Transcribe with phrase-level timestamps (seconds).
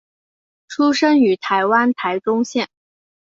[0.67, 2.67] 出生于台湾台中县。